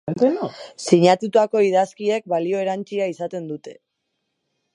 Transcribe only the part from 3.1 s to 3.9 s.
izaten dute.